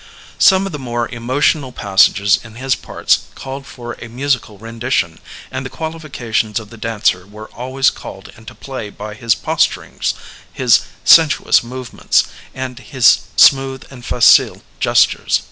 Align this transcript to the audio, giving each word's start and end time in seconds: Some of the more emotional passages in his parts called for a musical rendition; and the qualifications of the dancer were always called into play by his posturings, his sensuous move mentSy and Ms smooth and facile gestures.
Some 0.39 0.65
of 0.65 0.71
the 0.71 0.79
more 0.79 1.07
emotional 1.09 1.71
passages 1.71 2.39
in 2.43 2.55
his 2.55 2.73
parts 2.73 3.19
called 3.35 3.67
for 3.67 3.93
a 4.01 4.09
musical 4.09 4.57
rendition; 4.57 5.19
and 5.51 5.63
the 5.63 5.69
qualifications 5.69 6.59
of 6.59 6.71
the 6.71 6.77
dancer 6.77 7.27
were 7.27 7.51
always 7.51 7.91
called 7.91 8.33
into 8.35 8.55
play 8.55 8.89
by 8.89 9.13
his 9.13 9.35
posturings, 9.35 10.15
his 10.51 10.81
sensuous 11.05 11.61
move 11.61 11.91
mentSy 11.91 12.25
and 12.55 12.81
Ms 12.91 13.19
smooth 13.35 13.83
and 13.91 14.03
facile 14.03 14.63
gestures. 14.79 15.39